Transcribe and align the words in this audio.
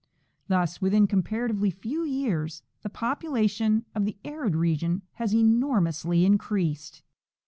Thus 0.47 0.81
within 0.81 1.05
comparatively 1.05 1.69
few 1.69 2.01
years 2.03 2.63
the 2.81 2.89
population 2.89 3.85
of 3.93 4.03
the 4.03 4.17
arid 4.25 4.55
region 4.55 5.03
has 5.11 5.31
enormously 5.35 6.25
increased. 6.25 7.03